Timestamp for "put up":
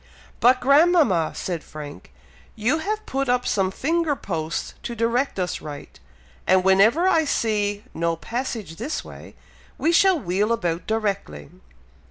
3.05-3.45